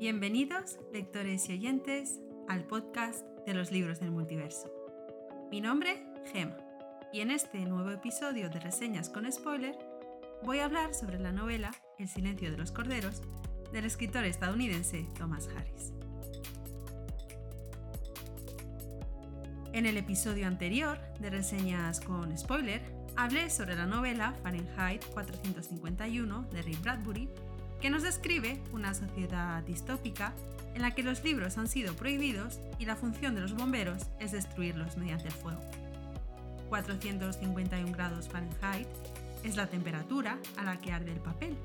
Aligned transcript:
Bienvenidos, 0.00 0.78
lectores 0.94 1.46
y 1.50 1.52
oyentes, 1.52 2.20
al 2.48 2.64
podcast 2.64 3.22
de 3.46 3.52
los 3.52 3.70
libros 3.70 4.00
del 4.00 4.10
multiverso. 4.10 4.72
Mi 5.50 5.60
nombre, 5.60 6.02
Gema, 6.32 6.56
y 7.12 7.20
en 7.20 7.30
este 7.30 7.58
nuevo 7.66 7.90
episodio 7.90 8.48
de 8.48 8.60
Reseñas 8.60 9.10
con 9.10 9.30
Spoiler 9.30 9.76
voy 10.42 10.60
a 10.60 10.64
hablar 10.64 10.94
sobre 10.94 11.18
la 11.18 11.32
novela 11.32 11.70
El 11.98 12.08
silencio 12.08 12.50
de 12.50 12.56
los 12.56 12.72
corderos 12.72 13.20
del 13.74 13.84
escritor 13.84 14.24
estadounidense 14.24 15.06
Thomas 15.18 15.50
Harris. 15.54 15.92
En 19.74 19.84
el 19.84 19.98
episodio 19.98 20.46
anterior 20.46 20.98
de 21.18 21.28
Reseñas 21.28 22.00
con 22.00 22.38
Spoiler 22.38 22.80
hablé 23.16 23.50
sobre 23.50 23.76
la 23.76 23.84
novela 23.84 24.32
Fahrenheit 24.42 25.04
451 25.12 26.48
de 26.50 26.62
Ray 26.62 26.76
Bradbury 26.76 27.28
que 27.80 27.90
nos 27.90 28.02
describe 28.02 28.60
una 28.72 28.94
sociedad 28.94 29.62
distópica 29.62 30.34
en 30.74 30.82
la 30.82 30.94
que 30.94 31.02
los 31.02 31.24
libros 31.24 31.58
han 31.58 31.68
sido 31.68 31.94
prohibidos 31.94 32.60
y 32.78 32.84
la 32.84 32.96
función 32.96 33.34
de 33.34 33.40
los 33.40 33.54
bomberos 33.54 34.06
es 34.20 34.32
destruirlos 34.32 34.96
mediante 34.96 35.28
el 35.28 35.34
fuego. 35.34 35.60
451 36.68 37.92
grados 37.92 38.28
Fahrenheit 38.28 38.86
es 39.42 39.56
la 39.56 39.66
temperatura 39.66 40.38
a 40.56 40.64
la 40.64 40.78
que 40.78 40.92
arde 40.92 41.12
el 41.12 41.20
papel. 41.20 41.56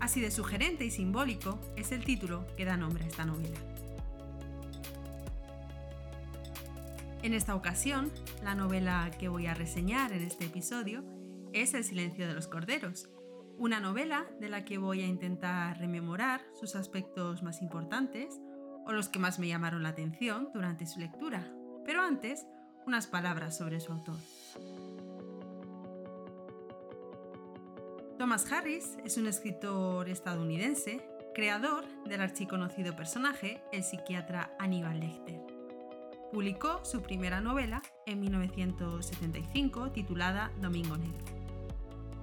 Así 0.00 0.20
de 0.20 0.30
sugerente 0.30 0.84
y 0.84 0.90
simbólico 0.90 1.58
es 1.76 1.92
el 1.92 2.04
título 2.04 2.46
que 2.56 2.64
da 2.64 2.76
nombre 2.76 3.04
a 3.04 3.08
esta 3.08 3.24
novela. 3.24 3.58
En 7.22 7.32
esta 7.32 7.54
ocasión, 7.54 8.12
la 8.42 8.54
novela 8.54 9.10
que 9.18 9.28
voy 9.28 9.46
a 9.46 9.54
reseñar 9.54 10.12
en 10.12 10.22
este 10.22 10.44
episodio 10.44 11.02
es 11.54 11.72
El 11.72 11.84
silencio 11.84 12.26
de 12.28 12.34
los 12.34 12.48
corderos, 12.48 13.08
una 13.58 13.80
novela 13.80 14.26
de 14.40 14.48
la 14.48 14.64
que 14.64 14.78
voy 14.78 15.02
a 15.02 15.06
intentar 15.06 15.78
rememorar 15.78 16.42
sus 16.54 16.74
aspectos 16.74 17.42
más 17.42 17.62
importantes 17.62 18.40
o 18.86 18.92
los 18.92 19.08
que 19.08 19.18
más 19.18 19.38
me 19.38 19.48
llamaron 19.48 19.82
la 19.82 19.90
atención 19.90 20.50
durante 20.52 20.86
su 20.86 21.00
lectura. 21.00 21.50
Pero 21.84 22.02
antes, 22.02 22.46
unas 22.86 23.06
palabras 23.06 23.56
sobre 23.56 23.80
su 23.80 23.92
autor. 23.92 24.16
Thomas 28.18 28.50
Harris 28.52 28.96
es 29.04 29.16
un 29.16 29.26
escritor 29.26 30.08
estadounidense, 30.08 31.04
creador 31.34 31.84
del 32.04 32.20
archiconocido 32.20 32.94
personaje, 32.94 33.62
el 33.72 33.82
psiquiatra 33.82 34.54
Aníbal 34.58 35.00
Lecter. 35.00 35.40
Publicó 36.32 36.84
su 36.84 37.02
primera 37.02 37.40
novela 37.40 37.82
en 38.06 38.20
1975 38.20 39.90
titulada 39.92 40.52
Domingo 40.60 40.96
Negro. 40.96 41.33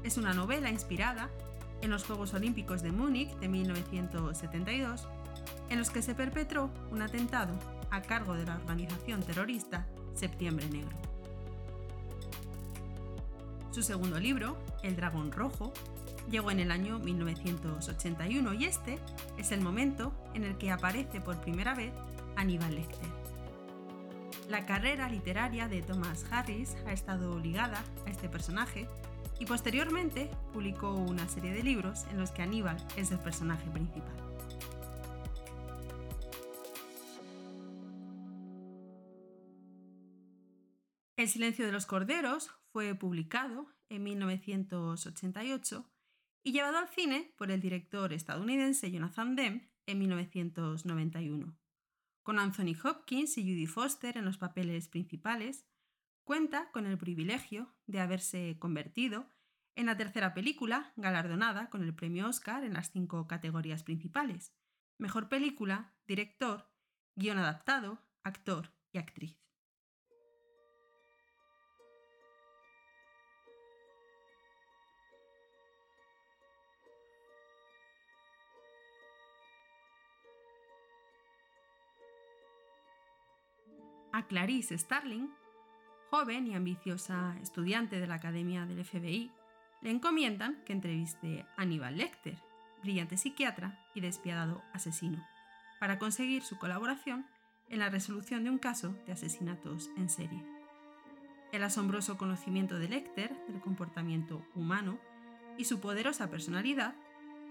Es 0.03 0.17
una 0.17 0.33
novela 0.33 0.69
inspirada 0.69 1.29
en 1.81 1.91
los 1.91 2.05
Juegos 2.05 2.33
Olímpicos 2.33 2.81
de 2.81 2.91
Múnich 2.91 3.35
de 3.39 3.47
1972, 3.47 5.07
en 5.69 5.79
los 5.79 5.89
que 5.89 6.01
se 6.01 6.15
perpetró 6.15 6.69
un 6.91 7.01
atentado 7.01 7.53
a 7.91 8.01
cargo 8.01 8.33
de 8.33 8.45
la 8.45 8.55
organización 8.55 9.21
terrorista 9.21 9.87
Septiembre 10.13 10.67
Negro. 10.69 10.95
Su 13.71 13.83
segundo 13.83 14.19
libro, 14.19 14.57
El 14.83 14.95
Dragón 14.95 15.31
Rojo, 15.31 15.71
llegó 16.29 16.51
en 16.51 16.59
el 16.59 16.71
año 16.71 16.99
1981 16.99 18.53
y 18.53 18.65
este 18.65 18.99
es 19.37 19.51
el 19.51 19.61
momento 19.61 20.13
en 20.33 20.43
el 20.43 20.57
que 20.57 20.71
aparece 20.71 21.21
por 21.21 21.39
primera 21.41 21.73
vez 21.73 21.93
Aníbal 22.35 22.75
Lecter. 22.75 23.09
La 24.49 24.65
carrera 24.65 25.07
literaria 25.07 25.67
de 25.67 25.81
Thomas 25.81 26.25
Harris 26.29 26.75
ha 26.85 26.91
estado 26.91 27.39
ligada 27.39 27.83
a 28.05 28.09
este 28.09 28.27
personaje 28.27 28.89
y 29.41 29.45
posteriormente 29.47 30.29
publicó 30.53 30.93
una 30.93 31.27
serie 31.27 31.51
de 31.51 31.63
libros 31.63 32.05
en 32.11 32.19
los 32.19 32.29
que 32.29 32.43
Aníbal 32.43 32.77
es 32.95 33.09
el 33.09 33.17
personaje 33.17 33.67
principal. 33.71 34.15
El 41.17 41.27
silencio 41.27 41.65
de 41.65 41.71
los 41.71 41.87
corderos 41.87 42.51
fue 42.71 42.93
publicado 42.93 43.65
en 43.89 44.03
1988 44.03 45.89
y 46.43 46.51
llevado 46.51 46.77
al 46.77 46.89
cine 46.89 47.33
por 47.35 47.49
el 47.49 47.61
director 47.61 48.13
estadounidense 48.13 48.91
Jonathan 48.91 49.35
Demme 49.35 49.71
en 49.87 49.97
1991. 49.97 51.57
Con 52.21 52.37
Anthony 52.37 52.75
Hopkins 52.83 53.39
y 53.39 53.41
Judy 53.41 53.65
Foster 53.65 54.17
en 54.17 54.25
los 54.25 54.37
papeles 54.37 54.87
principales, 54.87 55.65
cuenta 56.23 56.71
con 56.71 56.85
el 56.85 56.99
privilegio 56.99 57.73
de 57.87 57.99
haberse 57.99 58.55
convertido 58.59 59.27
en 59.75 59.85
la 59.85 59.97
tercera 59.97 60.33
película 60.33 60.93
galardonada 60.95 61.69
con 61.69 61.83
el 61.83 61.93
premio 61.93 62.27
Oscar 62.27 62.63
en 62.63 62.73
las 62.73 62.91
cinco 62.91 63.27
categorías 63.27 63.83
principales, 63.83 64.53
mejor 64.97 65.29
película, 65.29 65.93
director, 66.07 66.69
guion 67.15 67.37
adaptado, 67.37 68.03
actor 68.23 68.73
y 68.91 68.97
actriz. 68.97 69.37
A 84.13 84.27
Clarice 84.27 84.77
Starling 84.77 85.29
joven 86.11 86.45
y 86.45 86.55
ambiciosa 86.55 87.37
estudiante 87.41 88.01
de 88.01 88.05
la 88.05 88.15
Academia 88.15 88.65
del 88.65 88.83
FBI, 88.83 89.31
le 89.81 89.91
encomiendan 89.91 90.61
que 90.65 90.73
entreviste 90.73 91.45
a 91.57 91.63
Aníbal 91.63 91.97
Lecter, 91.97 92.37
brillante 92.81 93.17
psiquiatra 93.17 93.79
y 93.93 94.01
despiadado 94.01 94.61
asesino, 94.73 95.25
para 95.79 95.99
conseguir 95.99 96.43
su 96.43 96.57
colaboración 96.57 97.25
en 97.69 97.79
la 97.79 97.89
resolución 97.89 98.43
de 98.43 98.49
un 98.49 98.59
caso 98.59 98.95
de 99.05 99.13
asesinatos 99.13 99.89
en 99.97 100.09
serie. 100.09 100.43
El 101.51 101.63
asombroso 101.63 102.17
conocimiento 102.17 102.77
de 102.79 102.89
Lecter 102.89 103.35
del 103.47 103.61
comportamiento 103.61 104.45
humano 104.55 104.99
y 105.57 105.65
su 105.65 105.79
poderosa 105.79 106.29
personalidad 106.29 106.95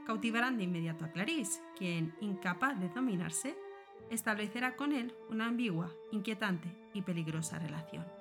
cautivarán 0.06 0.56
de 0.56 0.64
inmediato 0.64 1.04
a 1.04 1.12
Clarice, 1.12 1.60
quien, 1.76 2.14
incapaz 2.20 2.78
de 2.80 2.88
dominarse, 2.88 3.56
establecerá 4.10 4.74
con 4.76 4.92
él 4.92 5.14
una 5.28 5.46
ambigua, 5.46 5.92
inquietante 6.10 6.68
y 6.94 7.02
peligrosa 7.02 7.58
relación. 7.58 8.19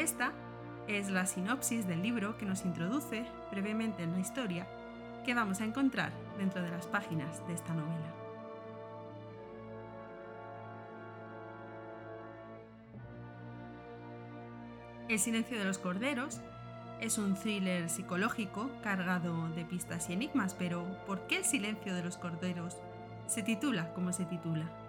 Esta 0.00 0.32
es 0.88 1.10
la 1.10 1.26
sinopsis 1.26 1.86
del 1.86 2.02
libro 2.02 2.38
que 2.38 2.46
nos 2.46 2.64
introduce 2.64 3.26
brevemente 3.50 4.02
en 4.02 4.12
la 4.12 4.20
historia 4.20 4.66
que 5.26 5.34
vamos 5.34 5.60
a 5.60 5.66
encontrar 5.66 6.10
dentro 6.38 6.62
de 6.62 6.70
las 6.70 6.86
páginas 6.86 7.46
de 7.46 7.52
esta 7.52 7.74
novela. 7.74 8.14
El 15.10 15.18
silencio 15.18 15.58
de 15.58 15.66
los 15.66 15.76
corderos 15.76 16.40
es 17.02 17.18
un 17.18 17.34
thriller 17.34 17.90
psicológico 17.90 18.70
cargado 18.82 19.50
de 19.50 19.66
pistas 19.66 20.08
y 20.08 20.14
enigmas, 20.14 20.54
pero 20.54 20.82
¿por 21.06 21.26
qué 21.26 21.36
el 21.36 21.44
silencio 21.44 21.94
de 21.94 22.02
los 22.02 22.16
corderos 22.16 22.78
se 23.26 23.42
titula 23.42 23.92
como 23.92 24.14
se 24.14 24.24
titula? 24.24 24.79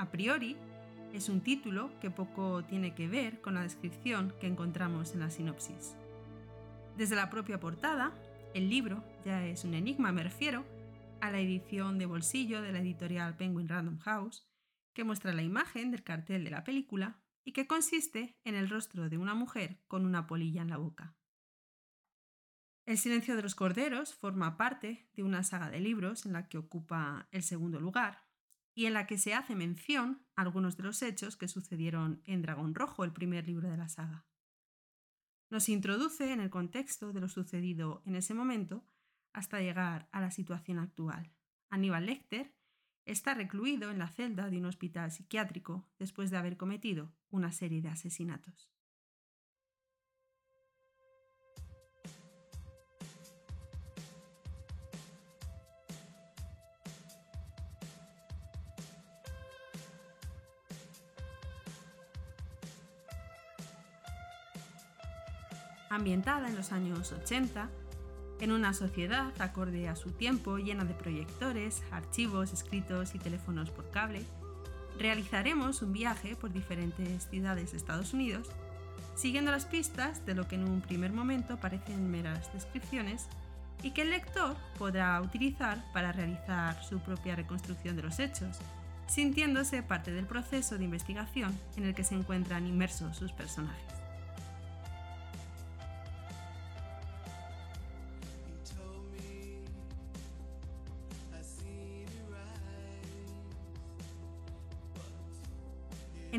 A 0.00 0.10
priori, 0.10 0.56
es 1.12 1.28
un 1.28 1.42
título 1.42 1.90
que 2.00 2.10
poco 2.10 2.64
tiene 2.64 2.94
que 2.94 3.06
ver 3.06 3.42
con 3.42 3.52
la 3.52 3.62
descripción 3.62 4.32
que 4.40 4.46
encontramos 4.46 5.12
en 5.12 5.20
la 5.20 5.30
sinopsis. 5.30 5.94
Desde 6.96 7.16
la 7.16 7.28
propia 7.28 7.60
portada, 7.60 8.14
el 8.54 8.70
libro 8.70 9.04
ya 9.26 9.46
es 9.46 9.62
un 9.64 9.74
enigma, 9.74 10.10
me 10.10 10.22
refiero 10.22 10.64
a 11.20 11.30
la 11.30 11.38
edición 11.38 11.98
de 11.98 12.06
bolsillo 12.06 12.62
de 12.62 12.72
la 12.72 12.78
editorial 12.78 13.36
Penguin 13.36 13.68
Random 13.68 13.98
House, 13.98 14.48
que 14.94 15.04
muestra 15.04 15.34
la 15.34 15.42
imagen 15.42 15.90
del 15.90 16.02
cartel 16.02 16.44
de 16.44 16.50
la 16.50 16.64
película 16.64 17.20
y 17.44 17.52
que 17.52 17.66
consiste 17.66 18.38
en 18.44 18.54
el 18.54 18.70
rostro 18.70 19.10
de 19.10 19.18
una 19.18 19.34
mujer 19.34 19.82
con 19.86 20.06
una 20.06 20.26
polilla 20.26 20.62
en 20.62 20.70
la 20.70 20.78
boca. 20.78 21.14
El 22.86 22.96
silencio 22.96 23.36
de 23.36 23.42
los 23.42 23.54
corderos 23.54 24.14
forma 24.14 24.56
parte 24.56 25.10
de 25.12 25.22
una 25.24 25.42
saga 25.42 25.68
de 25.68 25.80
libros 25.80 26.24
en 26.24 26.32
la 26.32 26.48
que 26.48 26.56
ocupa 26.56 27.28
el 27.32 27.42
segundo 27.42 27.80
lugar 27.80 28.29
y 28.80 28.86
en 28.86 28.94
la 28.94 29.06
que 29.06 29.18
se 29.18 29.34
hace 29.34 29.54
mención 29.54 30.24
a 30.36 30.40
algunos 30.40 30.78
de 30.78 30.84
los 30.84 31.02
hechos 31.02 31.36
que 31.36 31.48
sucedieron 31.48 32.22
en 32.24 32.40
Dragón 32.40 32.74
Rojo, 32.74 33.04
el 33.04 33.12
primer 33.12 33.46
libro 33.46 33.68
de 33.68 33.76
la 33.76 33.90
saga. 33.90 34.24
Nos 35.50 35.68
introduce 35.68 36.32
en 36.32 36.40
el 36.40 36.48
contexto 36.48 37.12
de 37.12 37.20
lo 37.20 37.28
sucedido 37.28 38.00
en 38.06 38.14
ese 38.14 38.32
momento 38.32 38.82
hasta 39.34 39.60
llegar 39.60 40.08
a 40.12 40.22
la 40.22 40.30
situación 40.30 40.78
actual. 40.78 41.30
Aníbal 41.68 42.06
Lecter 42.06 42.54
está 43.04 43.34
recluido 43.34 43.90
en 43.90 43.98
la 43.98 44.08
celda 44.08 44.48
de 44.48 44.56
un 44.56 44.64
hospital 44.64 45.12
psiquiátrico 45.12 45.86
después 45.98 46.30
de 46.30 46.38
haber 46.38 46.56
cometido 46.56 47.12
una 47.28 47.52
serie 47.52 47.82
de 47.82 47.90
asesinatos. 47.90 48.72
Ambientada 65.90 66.48
en 66.48 66.56
los 66.56 66.70
años 66.70 67.12
80, 67.12 67.68
en 68.40 68.52
una 68.52 68.72
sociedad 68.72 69.32
acorde 69.40 69.88
a 69.88 69.96
su 69.96 70.12
tiempo 70.12 70.56
llena 70.56 70.84
de 70.84 70.94
proyectores, 70.94 71.82
archivos, 71.90 72.52
escritos 72.52 73.14
y 73.14 73.18
teléfonos 73.18 73.70
por 73.70 73.90
cable, 73.90 74.22
realizaremos 74.98 75.82
un 75.82 75.92
viaje 75.92 76.36
por 76.36 76.52
diferentes 76.52 77.26
ciudades 77.28 77.72
de 77.72 77.76
Estados 77.76 78.14
Unidos, 78.14 78.48
siguiendo 79.16 79.50
las 79.50 79.66
pistas 79.66 80.24
de 80.24 80.34
lo 80.34 80.46
que 80.46 80.54
en 80.54 80.64
un 80.64 80.80
primer 80.80 81.12
momento 81.12 81.58
parecen 81.58 82.10
meras 82.10 82.52
descripciones 82.52 83.26
y 83.82 83.90
que 83.90 84.02
el 84.02 84.10
lector 84.10 84.56
podrá 84.78 85.20
utilizar 85.20 85.84
para 85.92 86.12
realizar 86.12 86.82
su 86.84 87.00
propia 87.00 87.34
reconstrucción 87.34 87.96
de 87.96 88.02
los 88.02 88.20
hechos, 88.20 88.58
sintiéndose 89.08 89.82
parte 89.82 90.12
del 90.12 90.26
proceso 90.26 90.78
de 90.78 90.84
investigación 90.84 91.58
en 91.76 91.84
el 91.84 91.94
que 91.94 92.04
se 92.04 92.14
encuentran 92.14 92.66
inmersos 92.66 93.16
sus 93.16 93.32
personajes. 93.32 93.99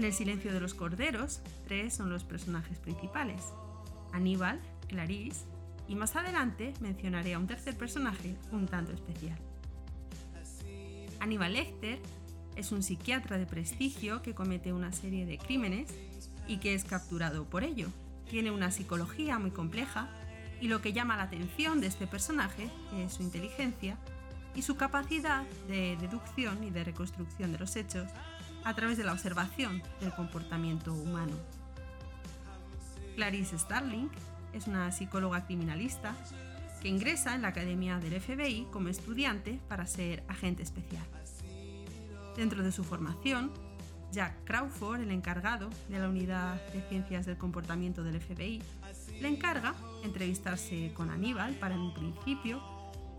En 0.02 0.06
El 0.06 0.14
silencio 0.14 0.52
de 0.52 0.60
los 0.60 0.74
corderos, 0.74 1.42
tres 1.68 1.94
son 1.94 2.10
los 2.10 2.24
personajes 2.24 2.80
principales. 2.80 3.44
Aníbal, 4.12 4.60
Clarice 4.88 5.46
y 5.88 5.94
más 5.94 6.16
adelante 6.16 6.74
mencionaré 6.80 7.36
a 7.36 7.38
un 7.38 7.46
tercer 7.46 7.78
personaje 7.78 8.36
un 8.52 8.66
tanto 8.66 8.94
especial. 8.94 9.38
Aníbal 11.20 11.54
Lecter 11.54 12.00
es 12.56 12.72
un 12.72 12.82
psiquiatra 12.82 13.38
de 13.38 13.46
prestigio 13.46 14.24
que 14.24 14.34
comete 14.34 14.74
una 14.74 14.92
serie 14.92 15.28
de 15.28 15.38
crímenes 15.38 15.94
y 16.48 16.58
que 16.58 16.74
es 16.74 16.84
capturado 16.84 17.46
por 17.46 17.64
ello. 17.64 17.88
Tiene 18.28 18.50
una 18.50 18.72
psicología 18.72 19.38
muy 19.38 19.52
compleja 19.52 20.10
y 20.60 20.68
lo 20.68 20.82
que 20.82 20.94
llama 20.94 21.16
la 21.16 21.24
atención 21.26 21.80
de 21.80 21.86
este 21.86 22.08
personaje 22.08 22.72
es 22.98 23.14
su 23.14 23.22
inteligencia 23.22 24.00
y 24.56 24.64
su 24.64 24.78
capacidad 24.78 25.44
de 25.68 25.96
deducción 25.98 26.64
y 26.64 26.72
de 26.72 26.86
reconstrucción 26.86 27.52
de 27.52 27.60
los 27.60 27.76
hechos 27.76 28.10
a 28.64 28.74
través 28.74 28.98
de 28.98 29.04
la 29.04 29.14
observación 29.14 29.82
del 30.00 30.14
comportamiento 30.14 30.94
humano. 30.94 31.34
Clarice 33.16 33.58
Starling 33.58 34.10
es 34.54 34.68
una 34.68 34.92
psicóloga 34.92 35.46
criminalista 35.46 36.16
que 36.82 36.90
ingresa 36.90 37.36
en 37.36 37.44
la 37.44 37.50
Academia 37.50 38.00
del 38.00 38.20
FBI 38.20 38.68
como 38.72 38.90
estudiante 38.90 39.60
para 39.68 39.86
ser 39.86 40.24
agente 40.28 40.64
especial. 40.64 41.06
Dentro 42.36 42.64
de 42.64 42.72
su 42.72 42.84
formación, 42.84 43.52
Jack 44.12 44.44
Crawford, 44.46 45.02
el 45.02 45.12
encargado 45.12 45.70
de 45.90 46.00
la 46.00 46.10
Unidad 46.10 46.56
de 46.72 46.82
Ciencias 46.90 47.26
del 47.26 47.38
Comportamiento 47.38 48.04
del 48.04 48.20
FBI, 48.20 48.62
le 49.22 49.28
encarga 49.28 49.76
entrevistarse 50.04 50.92
con 50.94 51.10
Aníbal 51.10 51.54
para 51.56 51.76
en 51.76 51.82
un 51.82 51.94
principio 51.94 52.62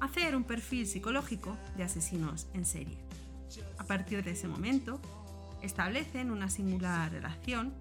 hacer 0.00 0.34
un 0.34 0.44
perfil 0.44 0.86
psicológico 0.86 1.56
de 1.76 1.84
asesinos 1.84 2.48
en 2.54 2.64
serie. 2.64 2.98
A 3.78 3.84
partir 3.84 4.24
de 4.24 4.32
ese 4.32 4.48
momento, 4.48 5.00
establecen 5.62 6.30
una 6.30 6.50
singular 6.50 7.10
relación 7.10 7.72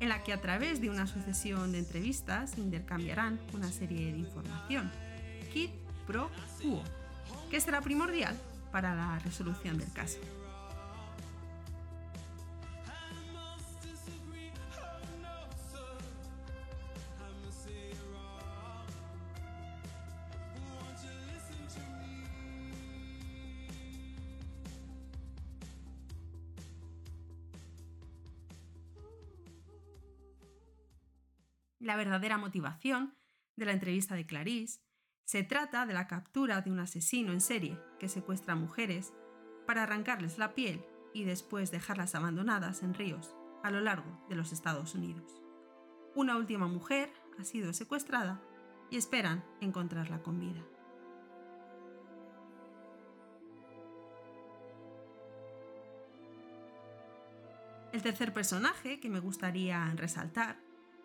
en 0.00 0.08
la 0.08 0.22
que 0.22 0.32
a 0.32 0.40
través 0.40 0.80
de 0.80 0.90
una 0.90 1.06
sucesión 1.06 1.72
de 1.72 1.78
entrevistas 1.78 2.58
intercambiarán 2.58 3.40
una 3.52 3.70
serie 3.70 4.12
de 4.12 4.18
información, 4.18 4.90
quid 5.52 5.70
pro 6.06 6.30
quo, 6.60 6.82
que 7.50 7.60
será 7.60 7.80
primordial 7.80 8.36
para 8.72 8.94
la 8.94 9.18
resolución 9.20 9.78
del 9.78 9.92
caso. 9.92 10.18
La 31.84 31.96
verdadera 31.96 32.38
motivación 32.38 33.14
de 33.56 33.66
la 33.66 33.72
entrevista 33.72 34.14
de 34.14 34.26
Clarice, 34.26 34.80
se 35.24 35.42
trata 35.42 35.84
de 35.84 35.92
la 35.92 36.06
captura 36.06 36.62
de 36.62 36.70
un 36.70 36.80
asesino 36.80 37.32
en 37.32 37.40
serie 37.40 37.78
que 37.98 38.08
secuestra 38.08 38.56
mujeres 38.56 39.12
para 39.66 39.82
arrancarles 39.82 40.38
la 40.38 40.54
piel 40.54 40.84
y 41.12 41.24
después 41.24 41.70
dejarlas 41.70 42.14
abandonadas 42.14 42.82
en 42.82 42.94
ríos 42.94 43.36
a 43.62 43.70
lo 43.70 43.80
largo 43.80 44.24
de 44.28 44.34
los 44.34 44.52
Estados 44.52 44.94
Unidos. 44.94 45.42
Una 46.14 46.36
última 46.36 46.68
mujer 46.68 47.12
ha 47.38 47.44
sido 47.44 47.72
secuestrada 47.74 48.40
y 48.90 48.96
esperan 48.96 49.44
encontrarla 49.60 50.22
con 50.22 50.40
vida. 50.40 50.64
El 57.92 58.02
tercer 58.02 58.32
personaje 58.32 59.00
que 59.00 59.08
me 59.08 59.20
gustaría 59.20 59.92
resaltar 59.96 60.63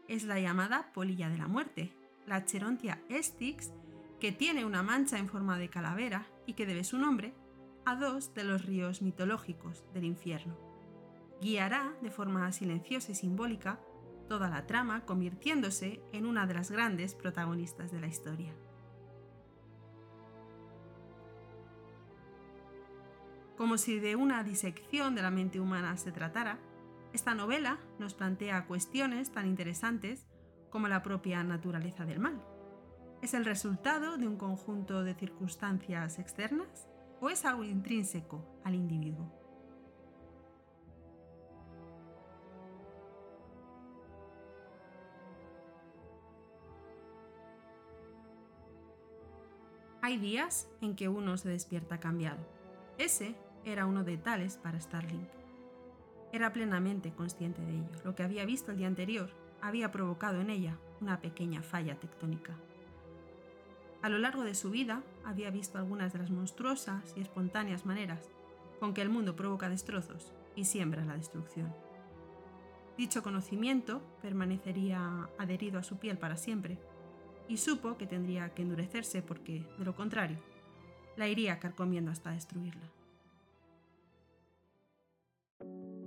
es 0.09 0.23
la 0.23 0.39
llamada 0.39 0.91
polilla 0.91 1.29
de 1.29 1.37
la 1.37 1.47
muerte, 1.47 1.93
la 2.25 2.43
Cherontia 2.43 2.99
estix, 3.09 3.71
que 4.19 4.31
tiene 4.31 4.65
una 4.65 4.83
mancha 4.83 5.17
en 5.17 5.29
forma 5.29 5.57
de 5.57 5.69
calavera 5.69 6.25
y 6.45 6.53
que 6.53 6.65
debe 6.65 6.83
su 6.83 6.97
nombre 6.97 7.33
a 7.85 7.95
dos 7.95 8.33
de 8.33 8.43
los 8.43 8.65
ríos 8.65 9.01
mitológicos 9.01 9.85
del 9.93 10.03
infierno. 10.03 10.57
Guiará 11.41 11.93
de 12.01 12.09
forma 12.09 12.51
silenciosa 12.51 13.11
y 13.11 13.15
simbólica 13.15 13.79
toda 14.27 14.49
la 14.49 14.65
trama, 14.65 15.05
convirtiéndose 15.05 16.01
en 16.11 16.25
una 16.25 16.45
de 16.47 16.55
las 16.55 16.71
grandes 16.71 17.15
protagonistas 17.15 17.91
de 17.91 18.01
la 18.01 18.07
historia. 18.07 18.53
Como 23.57 23.77
si 23.77 23.99
de 23.99 24.15
una 24.15 24.43
disección 24.43 25.15
de 25.15 25.21
la 25.21 25.31
mente 25.31 25.59
humana 25.59 25.97
se 25.97 26.11
tratara, 26.11 26.59
esta 27.13 27.33
novela 27.33 27.79
nos 27.97 28.13
plantea 28.13 28.65
cuestiones 28.67 29.31
tan 29.31 29.47
interesantes 29.47 30.27
como 30.69 30.87
la 30.87 31.01
propia 31.01 31.43
naturaleza 31.43 32.05
del 32.05 32.19
mal. 32.19 32.43
¿Es 33.21 33.33
el 33.33 33.45
resultado 33.45 34.17
de 34.17 34.27
un 34.27 34.37
conjunto 34.37 35.03
de 35.03 35.15
circunstancias 35.15 36.19
externas 36.19 36.87
o 37.19 37.29
es 37.29 37.45
algo 37.45 37.63
intrínseco 37.63 38.45
al 38.63 38.75
individuo? 38.75 39.33
Hay 50.01 50.17
días 50.17 50.69
en 50.81 50.95
que 50.95 51.09
uno 51.09 51.37
se 51.37 51.49
despierta 51.49 51.99
cambiado. 51.99 52.39
Ese 52.97 53.35
era 53.65 53.85
uno 53.85 54.03
de 54.03 54.17
tales 54.17 54.57
para 54.57 54.79
Starling. 54.79 55.38
Era 56.31 56.53
plenamente 56.53 57.11
consciente 57.11 57.61
de 57.61 57.73
ello. 57.73 57.89
Lo 58.03 58.15
que 58.15 58.23
había 58.23 58.45
visto 58.45 58.71
el 58.71 58.77
día 58.77 58.87
anterior 58.87 59.29
había 59.61 59.91
provocado 59.91 60.41
en 60.41 60.49
ella 60.49 60.77
una 61.01 61.19
pequeña 61.21 61.61
falla 61.61 61.95
tectónica. 61.99 62.55
A 64.01 64.09
lo 64.09 64.17
largo 64.17 64.43
de 64.43 64.55
su 64.55 64.69
vida 64.69 65.03
había 65.25 65.49
visto 65.49 65.77
algunas 65.77 66.13
de 66.13 66.19
las 66.19 66.29
monstruosas 66.29 67.13
y 67.17 67.21
espontáneas 67.21 67.85
maneras 67.85 68.29
con 68.79 68.93
que 68.93 69.01
el 69.01 69.09
mundo 69.09 69.35
provoca 69.35 69.69
destrozos 69.69 70.31
y 70.55 70.65
siembra 70.65 71.03
la 71.03 71.17
destrucción. 71.17 71.73
Dicho 72.97 73.23
conocimiento 73.23 74.01
permanecería 74.21 75.29
adherido 75.37 75.79
a 75.79 75.83
su 75.83 75.97
piel 75.97 76.17
para 76.17 76.37
siempre, 76.37 76.77
y 77.47 77.57
supo 77.57 77.97
que 77.97 78.05
tendría 78.05 78.53
que 78.53 78.61
endurecerse 78.61 79.21
porque, 79.21 79.65
de 79.77 79.85
lo 79.85 79.95
contrario, 79.95 80.37
la 81.17 81.27
iría 81.27 81.59
carcomiendo 81.59 82.11
hasta 82.11 82.31
destruirla. 82.31 82.98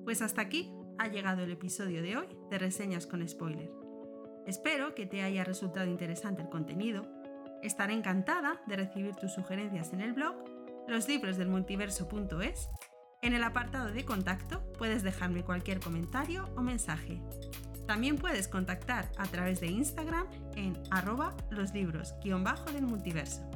Pues 0.05 0.21
hasta 0.21 0.43
aquí 0.43 0.73
ha 0.99 1.07
llegado 1.07 1.43
el 1.43 1.53
episodio 1.53 2.03
de 2.03 2.17
hoy 2.17 2.27
de 2.51 2.59
Reseñas 2.59 3.07
con 3.07 3.27
Spoiler. 3.27 3.71
Espero 4.47 4.97
que 4.97 5.07
te 5.07 5.23
haya 5.23 5.45
resultado 5.45 5.87
interesante 5.87 6.43
el 6.43 6.49
contenido. 6.49 7.07
Estaré 7.63 7.95
encantada 7.95 8.61
de 8.67 8.77
recibir 8.77 9.15
tus 9.15 9.33
sugerencias 9.33 9.93
en 9.93 10.01
el 10.01 10.13
blog 10.13 10.35
loslibros.delmultiverso.es. 10.89 12.69
En 13.23 13.35
el 13.35 13.45
apartado 13.45 13.93
de 13.93 14.05
contacto 14.05 14.65
puedes 14.77 15.05
dejarme 15.05 15.45
cualquier 15.45 15.79
comentario 15.79 16.49
o 16.57 16.63
mensaje. 16.63 17.23
También 17.87 18.17
puedes 18.17 18.49
contactar 18.49 19.13
a 19.19 19.27
través 19.27 19.61
de 19.61 19.69
Instagram 19.69 20.27
en 20.57 20.83
arroba 20.91 21.37
loslibros-del 21.51 22.83
multiverso. 22.83 23.49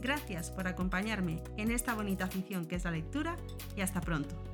Gracias 0.00 0.50
por 0.50 0.68
acompañarme 0.68 1.42
en 1.56 1.70
esta 1.70 1.94
bonita 1.94 2.26
afición 2.26 2.66
que 2.66 2.76
es 2.76 2.84
la 2.84 2.90
lectura 2.90 3.38
y 3.76 3.80
hasta 3.80 4.02
pronto. 4.02 4.49